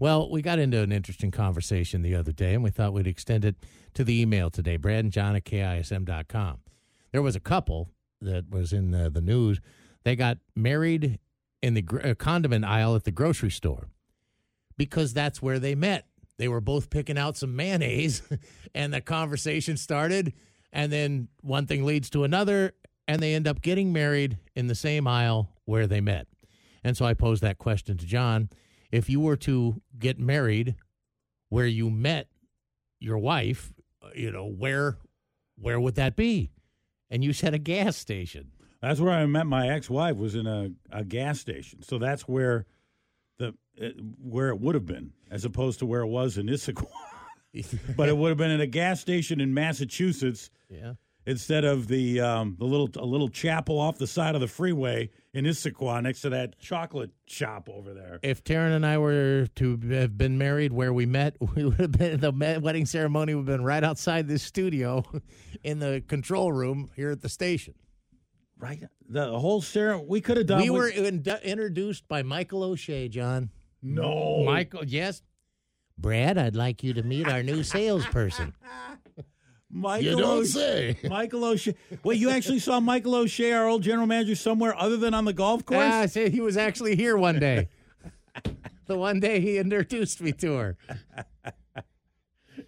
Well, 0.00 0.30
we 0.30 0.40
got 0.40 0.58
into 0.58 0.80
an 0.80 0.92
interesting 0.92 1.30
conversation 1.30 2.00
the 2.00 2.14
other 2.14 2.32
day, 2.32 2.54
and 2.54 2.64
we 2.64 2.70
thought 2.70 2.94
we'd 2.94 3.06
extend 3.06 3.44
it 3.44 3.56
to 3.92 4.02
the 4.02 4.18
email 4.18 4.48
today. 4.48 4.78
Brad 4.78 5.04
and 5.04 5.12
John 5.12 5.36
at 5.36 5.44
KISM.com. 5.44 6.60
There 7.12 7.20
was 7.20 7.36
a 7.36 7.40
couple 7.40 7.90
that 8.22 8.48
was 8.48 8.72
in 8.72 8.92
the, 8.92 9.10
the 9.10 9.20
news. 9.20 9.60
They 10.04 10.16
got 10.16 10.38
married 10.56 11.18
in 11.62 11.74
the 11.74 11.84
uh, 12.02 12.14
condiment 12.14 12.64
aisle 12.64 12.96
at 12.96 13.04
the 13.04 13.10
grocery 13.10 13.50
store 13.50 13.88
because 14.78 15.12
that's 15.12 15.42
where 15.42 15.58
they 15.58 15.74
met. 15.74 16.06
They 16.38 16.48
were 16.48 16.62
both 16.62 16.88
picking 16.88 17.18
out 17.18 17.36
some 17.36 17.54
mayonnaise, 17.54 18.22
and 18.74 18.94
the 18.94 19.02
conversation 19.02 19.76
started. 19.76 20.32
And 20.72 20.90
then 20.90 21.28
one 21.42 21.66
thing 21.66 21.84
leads 21.84 22.08
to 22.10 22.24
another, 22.24 22.72
and 23.06 23.20
they 23.20 23.34
end 23.34 23.46
up 23.46 23.60
getting 23.60 23.92
married 23.92 24.38
in 24.56 24.66
the 24.66 24.74
same 24.74 25.06
aisle 25.06 25.50
where 25.66 25.86
they 25.86 26.00
met. 26.00 26.26
And 26.82 26.96
so 26.96 27.04
I 27.04 27.12
posed 27.12 27.42
that 27.42 27.58
question 27.58 27.98
to 27.98 28.06
John. 28.06 28.48
If 28.90 29.08
you 29.08 29.20
were 29.20 29.36
to 29.36 29.80
get 29.98 30.18
married 30.18 30.76
where 31.48 31.66
you 31.66 31.90
met 31.90 32.28
your 32.98 33.18
wife, 33.18 33.72
you 34.14 34.30
know, 34.30 34.46
where 34.46 34.98
where 35.56 35.78
would 35.78 35.94
that 35.96 36.16
be? 36.16 36.50
And 37.10 37.22
you 37.22 37.32
said 37.32 37.54
a 37.54 37.58
gas 37.58 37.96
station. 37.96 38.52
That's 38.80 39.00
where 39.00 39.12
I 39.12 39.26
met 39.26 39.46
my 39.46 39.68
ex-wife 39.68 40.16
was 40.16 40.34
in 40.34 40.46
a, 40.46 40.70
a 40.90 41.04
gas 41.04 41.38
station. 41.38 41.82
So 41.82 41.98
that's 41.98 42.22
where 42.22 42.64
the 43.38 43.54
uh, 43.80 43.88
where 44.22 44.48
it 44.48 44.60
would 44.60 44.74
have 44.74 44.86
been, 44.86 45.12
as 45.30 45.44
opposed 45.44 45.80
to 45.80 45.86
where 45.86 46.00
it 46.00 46.06
was 46.08 46.38
in 46.38 46.46
Issaquah. 46.46 46.86
but 47.96 48.08
it 48.08 48.16
would 48.16 48.28
have 48.28 48.38
been 48.38 48.50
in 48.50 48.60
a 48.60 48.66
gas 48.66 49.00
station 49.00 49.40
in 49.40 49.52
Massachusetts 49.52 50.50
Yeah. 50.68 50.94
Instead 51.30 51.64
of 51.64 51.86
the 51.86 52.20
um, 52.20 52.56
the 52.58 52.64
little 52.64 52.90
a 52.96 53.06
little 53.06 53.28
chapel 53.28 53.78
off 53.78 53.96
the 53.98 54.06
side 54.06 54.34
of 54.34 54.40
the 54.40 54.48
freeway 54.48 55.08
in 55.32 55.44
Issaquah 55.44 56.02
next 56.02 56.22
to 56.22 56.30
that 56.30 56.58
chocolate 56.58 57.10
shop 57.26 57.68
over 57.72 57.94
there. 57.94 58.18
If 58.22 58.42
Taryn 58.42 58.74
and 58.74 58.84
I 58.84 58.98
were 58.98 59.46
to 59.56 59.78
have 59.92 60.18
been 60.18 60.36
married 60.36 60.72
where 60.72 60.92
we 60.92 61.06
met, 61.06 61.36
we 61.54 61.64
would 61.64 61.80
have 61.80 61.92
been 61.92 62.20
the 62.20 62.32
wedding 62.60 62.84
ceremony 62.84 63.34
would 63.34 63.48
have 63.48 63.58
been 63.58 63.64
right 63.64 63.84
outside 63.84 64.26
this 64.28 64.42
studio 64.42 65.04
in 65.62 65.78
the 65.78 66.02
control 66.06 66.52
room 66.52 66.90
here 66.96 67.10
at 67.10 67.20
the 67.22 67.28
station. 67.28 67.74
Right, 68.58 68.82
the 69.08 69.38
whole 69.38 69.62
ceremony 69.62 70.06
we 70.08 70.20
could 70.20 70.36
have 70.36 70.46
done. 70.46 70.60
we 70.60 70.68
with- 70.68 70.80
were 70.82 70.88
in, 70.88 71.24
introduced 71.42 72.06
by 72.08 72.22
Michael 72.22 72.62
O'Shea, 72.62 73.08
John. 73.08 73.50
no 73.82 74.42
Michael, 74.44 74.84
yes. 74.84 75.22
Brad, 75.96 76.38
I'd 76.38 76.56
like 76.56 76.82
you 76.82 76.94
to 76.94 77.02
meet 77.02 77.28
our 77.28 77.42
new 77.42 77.62
salesperson. 77.62 78.54
Michael 79.72 80.24
O'Shea. 80.24 80.96
say. 81.00 81.08
Michael 81.08 81.44
O'Shea. 81.44 81.74
Wait, 82.02 82.18
you 82.18 82.30
actually 82.30 82.58
saw 82.58 82.80
Michael 82.80 83.14
O'Shea, 83.14 83.52
our 83.52 83.66
old 83.68 83.82
general 83.82 84.06
manager, 84.06 84.34
somewhere 84.34 84.76
other 84.76 84.96
than 84.96 85.14
on 85.14 85.24
the 85.24 85.32
golf 85.32 85.64
course? 85.64 85.78
Yeah, 85.78 85.98
I 85.98 86.06
said 86.06 86.32
he 86.32 86.40
was 86.40 86.56
actually 86.56 86.96
here 86.96 87.16
one 87.16 87.38
day. 87.38 87.68
the 88.86 88.96
one 88.98 89.20
day 89.20 89.40
he 89.40 89.58
introduced 89.58 90.20
me 90.20 90.32
to 90.32 90.54
her. 90.56 90.76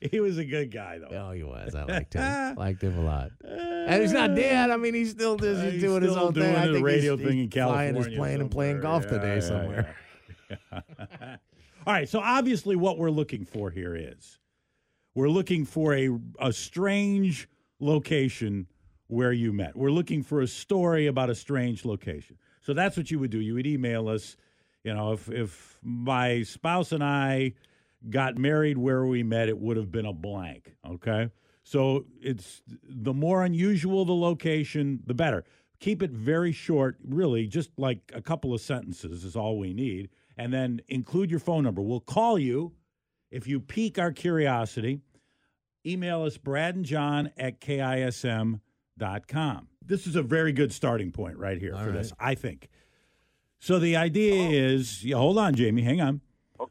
He 0.00 0.20
was 0.20 0.38
a 0.38 0.44
good 0.44 0.70
guy, 0.70 0.98
though. 0.98 1.08
Oh, 1.28 1.32
he 1.32 1.42
was. 1.42 1.74
I 1.74 1.82
liked 1.84 2.14
him. 2.14 2.54
liked 2.56 2.82
him 2.82 2.98
a 2.98 3.02
lot. 3.02 3.30
And 3.42 4.00
he's 4.02 4.12
not 4.12 4.34
dead. 4.34 4.70
I 4.70 4.76
mean, 4.76 4.94
he's 4.94 5.10
still 5.10 5.36
just 5.36 5.60
Uh, 5.60 5.70
he's 5.70 5.80
doing 5.80 6.02
his 6.02 6.16
own 6.16 6.32
doing 6.34 6.46
thing. 6.48 6.56
I 6.56 6.66
the 6.68 6.74
think 6.74 6.86
radio 6.86 7.16
he's, 7.16 7.26
thing 7.26 7.38
in 7.38 7.44
he's 7.50 7.52
flying 7.54 7.94
his 7.94 8.06
California 8.06 8.16
plane 8.18 8.40
and 8.40 8.50
playing 8.50 8.80
golf 8.80 9.04
Yeah, 9.04 9.10
today 9.10 9.34
yeah, 9.36 9.40
somewhere. 9.40 9.96
yeah. 10.50 11.36
All 11.86 11.92
right, 11.94 12.08
so 12.08 12.20
obviously, 12.20 12.76
what 12.76 12.98
we're 12.98 13.10
looking 13.10 13.44
for 13.44 13.70
here 13.70 13.96
is 13.96 14.38
we're 15.18 15.28
looking 15.28 15.64
for 15.64 15.96
a 15.96 16.10
a 16.38 16.52
strange 16.52 17.48
location 17.80 18.68
where 19.08 19.32
you 19.32 19.52
met. 19.52 19.74
We're 19.74 19.90
looking 19.90 20.22
for 20.22 20.40
a 20.40 20.46
story 20.46 21.08
about 21.08 21.28
a 21.28 21.34
strange 21.34 21.84
location. 21.84 22.38
So 22.60 22.72
that's 22.72 22.96
what 22.96 23.10
you 23.10 23.18
would 23.18 23.32
do. 23.32 23.40
You 23.40 23.54
would 23.54 23.66
email 23.66 24.08
us. 24.08 24.36
You 24.84 24.94
know, 24.94 25.12
if 25.12 25.28
if 25.28 25.80
my 25.82 26.44
spouse 26.44 26.92
and 26.92 27.02
I 27.02 27.54
got 28.08 28.38
married 28.38 28.78
where 28.78 29.06
we 29.06 29.24
met, 29.24 29.48
it 29.48 29.58
would 29.58 29.76
have 29.76 29.90
been 29.90 30.06
a 30.06 30.12
blank. 30.12 30.76
Okay. 30.86 31.30
So 31.64 32.04
it's 32.22 32.62
the 32.84 33.12
more 33.12 33.44
unusual 33.44 34.04
the 34.04 34.14
location, 34.14 35.00
the 35.04 35.14
better. 35.14 35.44
Keep 35.80 36.00
it 36.00 36.12
very 36.12 36.52
short, 36.52 36.96
really, 37.04 37.48
just 37.48 37.70
like 37.76 38.12
a 38.14 38.22
couple 38.22 38.54
of 38.54 38.60
sentences 38.60 39.24
is 39.24 39.34
all 39.34 39.58
we 39.58 39.74
need. 39.74 40.10
And 40.36 40.52
then 40.52 40.80
include 40.86 41.28
your 41.28 41.40
phone 41.40 41.64
number. 41.64 41.82
We'll 41.82 41.98
call 41.98 42.38
you 42.38 42.72
if 43.30 43.46
you 43.46 43.60
pique 43.60 43.98
our 43.98 44.12
curiosity. 44.12 45.00
Email 45.88 46.22
us, 46.24 46.36
Brad 46.36 46.76
and 46.76 46.84
John 46.84 47.30
at 47.38 47.60
KISM.com. 47.60 48.60
This 49.84 50.06
is 50.06 50.16
a 50.16 50.22
very 50.22 50.52
good 50.52 50.70
starting 50.72 51.10
point 51.12 51.38
right 51.38 51.58
here 51.58 51.74
All 51.74 51.80
for 51.80 51.86
right. 51.86 51.94
this, 51.94 52.12
I 52.20 52.34
think. 52.34 52.68
So 53.58 53.78
the 53.78 53.96
idea 53.96 54.50
is, 54.50 55.02
yeah, 55.02 55.16
hold 55.16 55.38
on, 55.38 55.54
Jamie, 55.54 55.82
hang 55.82 56.02
on. 56.02 56.20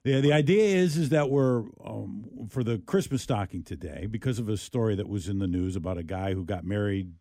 The, 0.04 0.22
the 0.22 0.34
idea 0.34 0.76
is 0.76 0.98
is 0.98 1.10
that 1.10 1.30
we're 1.30 1.64
um, 1.84 2.48
for 2.50 2.64
the 2.64 2.78
Christmas 2.78 3.24
stocking 3.24 3.64
today 3.64 4.06
because 4.06 4.38
of 4.38 4.50
a 4.50 4.58
story 4.58 4.96
that 4.96 5.08
was 5.08 5.28
in 5.30 5.40
the 5.40 5.48
news 5.48 5.76
about 5.76 5.98
a 5.98 6.04
guy 6.04 6.34
who 6.34 6.44
got 6.44 6.64
married, 6.64 7.14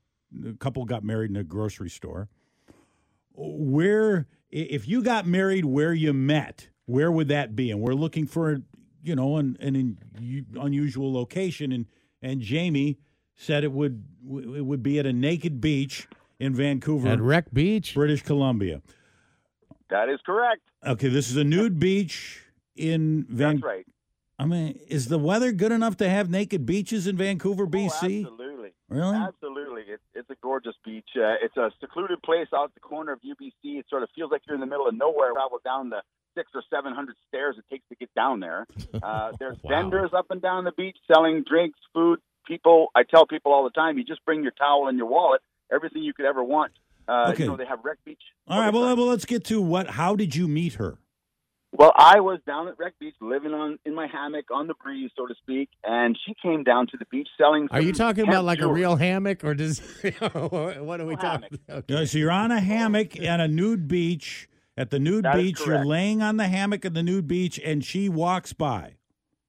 a 0.46 0.52
couple 0.54 0.84
got 0.84 1.02
married 1.04 1.30
in 1.30 1.36
a 1.36 1.44
grocery 1.44 1.88
store. 1.88 2.28
Where 3.32 4.26
if 4.50 4.88
you 4.88 5.02
got 5.02 5.26
married 5.26 5.64
where 5.64 5.94
you 5.94 6.12
met, 6.12 6.68
where 6.86 7.10
would 7.10 7.28
that 7.28 7.54
be? 7.54 7.70
And 7.70 7.80
we're 7.80 7.94
looking 7.94 8.26
for 8.26 8.62
you 9.06 9.16
know 9.16 9.36
an, 9.36 9.56
an 9.60 9.76
un- 9.76 10.46
unusual 10.60 11.12
location. 11.12 11.72
And 11.72 11.86
and 12.22 12.40
Jamie 12.40 12.98
said 13.34 13.64
it 13.64 13.72
would 13.72 14.04
it 14.28 14.64
would 14.64 14.82
be 14.82 14.98
at 14.98 15.06
a 15.06 15.12
naked 15.12 15.60
beach 15.60 16.08
in 16.38 16.54
Vancouver, 16.54 17.08
At 17.08 17.20
Wreck 17.20 17.52
Beach? 17.52 17.94
British 17.94 18.22
Columbia. 18.22 18.82
That 19.88 20.08
is 20.08 20.18
correct. 20.26 20.62
Okay, 20.84 21.08
this 21.08 21.30
is 21.30 21.36
a 21.36 21.44
nude 21.44 21.78
beach 21.78 22.42
in 22.74 23.24
Vancouver. 23.28 23.52
That's 23.52 23.64
right. 23.64 23.86
I 24.38 24.44
mean, 24.44 24.78
is 24.88 25.06
the 25.08 25.18
weather 25.18 25.52
good 25.52 25.72
enough 25.72 25.96
to 25.98 26.08
have 26.08 26.28
naked 26.28 26.66
beaches 26.66 27.06
in 27.06 27.16
Vancouver, 27.16 27.66
BC? 27.66 28.26
Oh, 28.26 28.28
absolutely. 28.28 28.72
Really? 28.88 29.16
Absolutely. 29.16 29.82
It, 29.82 30.00
it's 30.14 30.28
a 30.28 30.36
gorgeous 30.42 30.74
beach. 30.84 31.08
Uh, 31.16 31.34
it's 31.42 31.56
a 31.56 31.70
secluded 31.80 32.22
place 32.22 32.48
out 32.54 32.74
the 32.74 32.80
corner 32.80 33.12
of 33.12 33.20
UBC. 33.20 33.78
It 33.78 33.86
sort 33.88 34.02
of 34.02 34.10
feels 34.14 34.30
like 34.30 34.42
you're 34.46 34.54
in 34.54 34.60
the 34.60 34.66
middle 34.66 34.86
of 34.86 34.94
nowhere. 34.94 35.32
Travel 35.32 35.60
down 35.64 35.88
the 35.88 36.02
six 36.36 36.50
or 36.54 36.62
seven 36.72 36.92
hundred 36.94 37.16
stairs 37.28 37.56
it 37.58 37.64
takes 37.72 37.84
to 37.88 37.96
get 37.96 38.14
down 38.14 38.38
there. 38.40 38.66
Uh, 39.02 39.32
there's 39.38 39.56
Wow. 39.62 39.70
vendors 39.82 40.10
up 40.16 40.26
and 40.30 40.40
down 40.42 40.64
the 40.64 40.72
beach 40.72 40.96
selling 41.12 41.42
drinks, 41.48 41.78
food. 41.94 42.18
People, 42.46 42.88
I 42.94 43.02
tell 43.02 43.26
people 43.26 43.52
all 43.52 43.64
the 43.64 43.70
time, 43.70 43.98
you 43.98 44.04
just 44.04 44.24
bring 44.24 44.42
your 44.42 44.52
towel 44.52 44.86
and 44.88 44.96
your 44.96 45.06
wallet, 45.08 45.40
everything 45.72 46.02
you 46.02 46.12
could 46.14 46.24
ever 46.26 46.42
want. 46.44 46.72
Uh, 47.08 47.30
Okay. 47.32 47.42
You 47.44 47.50
know, 47.50 47.56
they 47.56 47.66
have 47.66 47.80
Wreck 47.84 47.98
Beach. 48.04 48.22
All 48.48 48.60
right. 48.60 48.72
Well, 48.72 48.96
well, 48.96 49.06
let's 49.06 49.24
get 49.24 49.44
to 49.46 49.60
what. 49.60 49.88
How 49.90 50.14
did 50.16 50.34
you 50.36 50.46
meet 50.48 50.74
her? 50.74 50.98
Well, 51.72 51.92
I 51.96 52.20
was 52.20 52.38
down 52.46 52.68
at 52.68 52.78
Wreck 52.78 52.94
Beach, 52.98 53.14
living 53.20 53.52
on 53.52 53.78
in 53.84 53.94
my 53.94 54.06
hammock 54.06 54.46
on 54.50 54.66
the 54.66 54.74
breeze, 54.74 55.10
so 55.16 55.26
to 55.26 55.34
speak, 55.34 55.68
and 55.84 56.16
she 56.26 56.34
came 56.40 56.62
down 56.64 56.86
to 56.88 56.96
the 56.96 57.04
beach 57.10 57.28
selling. 57.36 57.68
Are 57.70 57.80
you 57.82 57.92
talking 57.92 58.26
about 58.26 58.44
like 58.44 58.60
a 58.60 58.66
real 58.66 58.96
hammock 58.96 59.44
or 59.44 59.54
does 59.54 59.80
what 60.30 61.00
are 61.00 61.04
we 61.04 61.14
Real 61.14 61.16
talking 61.18 61.58
hammock. 61.68 61.90
okay. 61.90 62.06
So 62.06 62.18
you're 62.18 62.30
on 62.30 62.50
a 62.50 62.60
hammock 62.60 63.20
at 63.20 63.40
a 63.40 63.48
nude 63.48 63.88
beach. 63.88 64.48
At 64.76 64.90
the 64.90 64.98
nude 64.98 65.24
That 65.24 65.36
beach, 65.36 65.60
you're 65.66 65.84
laying 65.84 66.20
on 66.20 66.36
the 66.36 66.48
hammock 66.48 66.84
at 66.84 66.92
the 66.94 67.02
nude 67.02 67.26
beach, 67.26 67.58
and 67.64 67.82
she 67.84 68.08
walks 68.08 68.52
by. 68.52 68.94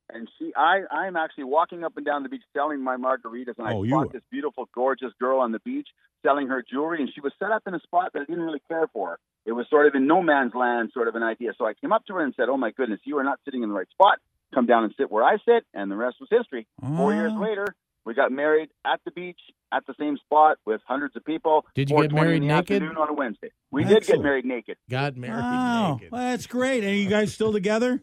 And 0.10 0.30
she, 0.40 0.54
I, 0.56 0.84
I'm 0.90 1.18
actually 1.18 1.44
walking 1.44 1.84
up 1.84 1.98
and 1.98 2.06
down 2.06 2.24
the 2.24 2.30
beach 2.30 2.44
selling 2.54 2.82
my 2.82 2.96
margaritas, 2.96 3.56
and 3.58 3.68
Oh, 3.68 3.84
I 3.84 3.88
spot 3.88 4.14
this 4.14 4.22
beautiful, 4.32 4.70
gorgeous 4.74 5.12
girl 5.20 5.40
on 5.40 5.52
the 5.52 5.60
beach 5.60 5.88
selling 6.24 6.48
her 6.48 6.64
jewelry, 6.68 7.02
and 7.02 7.12
she 7.14 7.20
was 7.20 7.34
set 7.40 7.52
up 7.52 7.64
in 7.68 7.74
a 7.74 7.80
spot 7.82 8.14
that 8.14 8.22
I 8.22 8.26
didn't 8.26 8.42
really 8.44 8.62
care 8.70 8.88
for. 8.94 9.20
It 9.46 9.52
was 9.52 9.66
sort 9.70 9.86
of 9.86 9.96
in 9.96 10.08
no 10.08 10.22
man's 10.22 10.54
land, 10.56 10.92
sort 10.94 11.10
of 11.10 11.16
an 11.16 11.24
idea. 11.24 11.52
So 11.58 11.66
I 11.66 11.74
came 11.74 11.92
up 11.92 12.06
to 12.06 12.14
her 12.14 12.22
and 12.24 12.34
said, 12.36 12.48
"Oh 12.50 12.58
my 12.58 12.72
goodness, 12.72 13.02
you 13.04 13.18
are 13.18 13.24
not 13.24 13.40
sitting 13.44 13.64
in 13.64 13.70
the 13.70 13.76
right 13.76 13.90
spot. 13.92 14.20
Come 14.54 14.66
down 14.66 14.86
and 14.86 14.94
sit 14.98 15.12
where 15.12 15.24
I 15.26 15.38
sit." 15.46 15.66
And 15.74 15.92
the 15.92 15.96
rest 15.98 16.18
was 16.22 16.30
history. 16.32 16.68
Four 16.82 17.14
years 17.14 17.34
Oh. 17.36 17.40
later, 17.42 17.68
we 18.08 18.14
got 18.14 18.32
married 18.32 18.70
at 18.86 19.02
the 19.06 19.12
beach 19.12 19.40
at 19.72 19.86
the 19.86 19.94
same 20.00 20.18
spot 20.18 20.58
with 20.66 20.82
hundreds 20.88 21.16
of 21.18 21.24
people. 21.26 21.66
Did 21.76 21.90
you 21.90 22.02
get 22.02 22.14
married 22.14 22.42
naked? 22.42 22.82
on 22.82 23.10
a 23.10 23.14
Wednesday. 23.14 23.50
We 23.70 23.84
did 23.84 24.04
get 24.06 24.22
married 24.22 24.46
naked. 24.46 24.78
Got 24.90 25.18
married 25.18 25.44
Oh, 25.44 25.94
naked. 25.96 26.12
well, 26.12 26.22
that's 26.22 26.48
great. 26.48 26.84
Are 26.86 26.94
you 26.94 27.10
guys 27.10 27.34
still 27.34 27.52
together? 27.52 28.02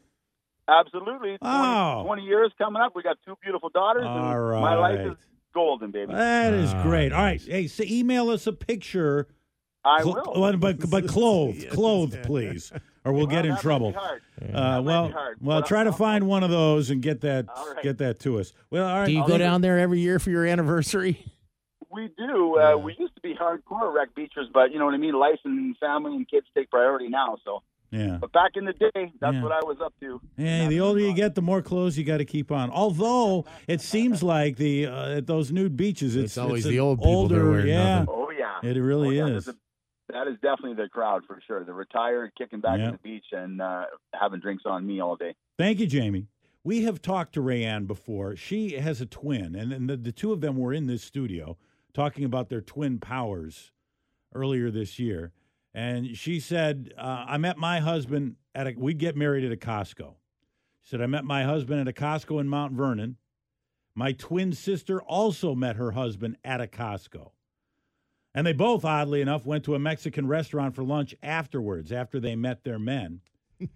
Absolutely. 0.68 1.36
20, 1.38 1.38
Oh. 1.42 2.02
20 2.04 2.22
years 2.22 2.52
coming 2.58 2.80
up. 2.82 2.92
We 2.94 3.02
got 3.02 3.16
two 3.26 3.34
beautiful 3.42 3.68
daughters. 3.70 4.04
All 4.06 4.50
and 4.52 4.60
My 4.60 4.74
life 4.76 5.00
is 5.00 5.16
golden, 5.54 5.90
baby. 5.90 6.12
That 6.12 6.52
is 6.52 6.72
Ah, 6.74 6.82
great. 6.82 7.12
All 7.12 7.22
right. 7.22 7.40
Hey, 7.40 7.66
so 7.66 7.82
email 7.86 8.30
us 8.30 8.46
a 8.46 8.52
picture. 8.52 9.28
I 9.84 10.02
Cl- 10.02 10.14
will. 10.14 10.40
well, 10.40 10.56
but 10.56 10.88
but 10.90 11.06
clothed, 11.16 11.62
Yes. 11.64 11.74
clothed, 11.74 12.22
please, 12.24 12.72
or 13.04 13.12
we'll 13.12 13.26
Well, 13.26 13.36
get 13.36 13.46
in 13.46 13.56
trouble. 13.58 13.94
Uh, 13.96 14.80
well, 14.84 15.12
well, 15.40 15.62
try 15.62 15.84
to 15.84 15.90
I'll- 15.90 15.96
find 15.96 16.26
one 16.26 16.42
of 16.42 16.50
those 16.50 16.90
and 16.90 17.02
get 17.02 17.20
that 17.22 17.46
All 17.54 17.72
right. 17.74 17.82
get 17.82 17.98
that 17.98 18.18
to 18.20 18.38
us. 18.38 18.52
Well, 18.70 18.86
all 18.88 19.00
right. 19.00 19.06
Do 19.06 19.12
you 19.12 19.20
I'll 19.20 19.26
go 19.26 19.32
leave 19.34 19.40
it- 19.42 19.44
down 19.44 19.60
there 19.60 19.78
every 19.78 20.00
year 20.00 20.18
for 20.18 20.30
your 20.30 20.46
anniversary? 20.46 21.24
We 21.90 22.08
do. 22.18 22.58
Uh, 22.58 22.76
we 22.76 22.96
used 22.98 23.14
to 23.14 23.20
be 23.20 23.34
hardcore 23.34 23.94
wreck 23.94 24.14
beachers, 24.16 24.48
but 24.52 24.72
you 24.72 24.78
know 24.80 24.84
what 24.86 24.94
I 24.94 24.98
mean. 24.98 25.14
Life 25.14 25.38
and 25.44 25.76
family 25.78 26.16
and 26.16 26.28
kids 26.28 26.46
take 26.56 26.68
priority 26.68 27.08
now. 27.08 27.36
So, 27.44 27.62
Yeah. 27.92 28.18
but 28.20 28.32
back 28.32 28.52
in 28.56 28.64
the 28.64 28.72
day, 28.72 29.12
that's 29.20 29.34
Yeah. 29.34 29.42
what 29.42 29.52
I 29.52 29.60
was 29.64 29.76
up 29.80 29.94
to. 30.00 30.20
Yeah, 30.36 30.66
the 30.68 30.80
older 30.80 30.98
you 30.98 31.14
get, 31.14 31.36
the 31.36 31.42
more 31.42 31.62
clothes 31.62 31.96
you 31.96 32.02
got 32.04 32.16
to 32.18 32.24
keep 32.24 32.50
on. 32.50 32.70
Although 32.70 33.44
it 33.68 33.80
seems 33.80 34.22
like 34.34 34.56
the 34.56 34.86
uh, 34.86 35.18
at 35.18 35.26
those 35.28 35.52
nude 35.52 35.76
beaches, 35.76 36.16
it's, 36.16 36.32
It's 36.32 36.38
always 36.38 36.64
an 36.66 36.72
the 36.72 36.80
old 36.80 36.98
people 36.98 37.28
that 37.28 37.36
are 37.36 37.40
older. 37.42 37.50
wearing 37.50 37.68
yeah, 37.68 37.98
nothing. 38.00 38.08
Oh 38.16 38.30
yeah, 38.30 38.68
it 38.68 38.76
really 38.80 39.20
oh, 39.20 39.26
yeah. 39.28 39.34
is. 39.36 39.44
There's 39.44 39.56
a, 39.56 39.58
that 40.12 40.28
is 40.28 40.34
definitely 40.42 40.74
the 40.74 40.88
crowd 40.88 41.22
for 41.26 41.40
sure. 41.46 41.64
The 41.64 41.72
retired 41.72 42.32
kicking 42.36 42.60
back 42.60 42.78
Yeah. 42.78 42.86
on 42.86 42.92
the 42.92 42.98
beach 42.98 43.26
and 43.32 43.60
uh, 43.60 43.84
having 44.12 44.40
drinks 44.40 44.64
on 44.66 44.86
me 44.86 45.00
all 45.00 45.16
day. 45.16 45.34
Thank 45.58 45.80
you, 45.80 45.86
Jamie. 45.86 46.26
We 46.62 46.84
have 46.84 47.02
talked 47.02 47.34
to 47.34 47.40
Rayanne 47.40 47.86
before. 47.86 48.36
She 48.36 48.72
has 48.78 49.00
a 49.00 49.06
twin, 49.06 49.54
and, 49.54 49.72
and 49.72 49.88
the, 49.88 49.96
the 49.96 50.12
two 50.12 50.32
of 50.32 50.40
them 50.40 50.56
were 50.56 50.72
in 50.72 50.86
this 50.86 51.02
studio 51.02 51.56
talking 51.92 52.24
about 52.24 52.48
their 52.48 52.60
twin 52.62 52.98
powers 52.98 53.72
earlier 54.34 54.70
this 54.70 54.98
year. 54.98 55.32
And 55.74 56.16
she 56.16 56.40
said, 56.40 56.92
uh, 56.96 57.24
I 57.28 57.36
met 57.36 57.58
my 57.58 57.80
husband 57.80 58.36
at 58.54 58.66
a, 58.66 58.74
we 58.76 58.94
get 58.94 59.16
married 59.16 59.44
at 59.44 59.52
a 59.52 59.56
Costco. 59.56 60.14
She 60.82 60.90
said, 60.90 61.00
I 61.00 61.06
met 61.06 61.24
my 61.24 61.44
husband 61.44 61.80
at 61.80 61.88
a 61.88 61.92
Costco 61.92 62.40
in 62.40 62.48
Mount 62.48 62.72
Vernon. 62.72 63.16
My 63.94 64.12
twin 64.12 64.52
sister 64.52 65.02
also 65.02 65.54
met 65.54 65.76
her 65.76 65.92
husband 65.92 66.36
at 66.44 66.60
a 66.60 66.66
Costco. 66.66 67.30
And 68.34 68.46
they 68.46 68.52
both, 68.52 68.84
oddly 68.84 69.20
enough, 69.20 69.46
went 69.46 69.64
to 69.64 69.74
a 69.74 69.78
Mexican 69.78 70.26
restaurant 70.26 70.74
for 70.74 70.82
lunch 70.82 71.14
afterwards, 71.22 71.92
after 71.92 72.18
they 72.18 72.36
met 72.36 72.64
their 72.64 72.78
men. 72.78 73.20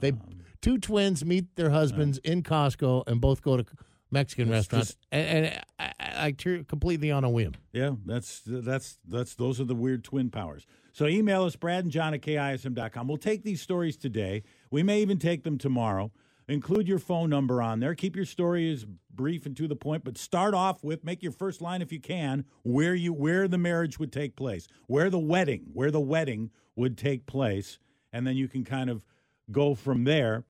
They 0.00 0.12
two 0.60 0.78
twins 0.78 1.24
meet 1.24 1.56
their 1.56 1.70
husbands 1.70 2.18
uh. 2.18 2.30
in 2.30 2.42
Costco 2.42 3.04
and 3.08 3.20
both 3.20 3.42
go 3.42 3.56
to 3.56 3.64
Mexican 4.10 4.50
restaurants, 4.50 4.88
just- 4.88 4.98
and, 5.10 5.46
and 5.46 5.62
I, 5.78 5.92
I, 5.98 6.26
I 6.26 6.32
completely 6.32 7.10
on 7.10 7.24
a 7.24 7.30
whim. 7.30 7.54
Yeah, 7.72 7.92
that's 8.06 8.42
that's 8.44 8.98
that's 9.06 9.34
those 9.34 9.60
are 9.60 9.64
the 9.64 9.74
weird 9.74 10.04
twin 10.04 10.30
powers. 10.30 10.66
So 10.92 11.06
email 11.06 11.44
us, 11.44 11.56
Brad 11.56 11.84
and 11.84 11.92
John 11.92 12.14
at 12.14 12.22
KISM.com. 12.22 13.06
We'll 13.06 13.18
take 13.18 13.44
these 13.44 13.60
stories 13.60 13.96
today. 13.96 14.42
We 14.70 14.82
may 14.82 15.02
even 15.02 15.18
take 15.18 15.44
them 15.44 15.58
tomorrow. 15.58 16.10
Include 16.48 16.88
your 16.88 16.98
phone 16.98 17.28
number 17.28 17.60
on 17.60 17.80
there. 17.80 17.94
Keep 17.94 18.16
your 18.16 18.24
story 18.24 18.72
as 18.72 18.86
brief 19.14 19.44
and 19.44 19.54
to 19.56 19.68
the 19.68 19.76
point, 19.76 20.02
but 20.02 20.16
start 20.16 20.54
off 20.54 20.82
with 20.82 21.04
make 21.04 21.22
your 21.22 21.32
first 21.32 21.60
line 21.60 21.82
if 21.82 21.92
you 21.92 22.00
can 22.00 22.46
where 22.62 22.94
you 22.94 23.12
where 23.12 23.46
the 23.46 23.58
marriage 23.58 23.98
would 23.98 24.12
take 24.12 24.34
place, 24.34 24.66
where 24.86 25.10
the 25.10 25.18
wedding, 25.18 25.66
where 25.74 25.90
the 25.90 26.00
wedding 26.00 26.50
would 26.74 26.96
take 26.96 27.26
place, 27.26 27.78
and 28.12 28.26
then 28.26 28.36
you 28.36 28.48
can 28.48 28.64
kind 28.64 28.88
of 28.88 29.04
go 29.52 29.74
from 29.74 30.04
there. 30.04 30.44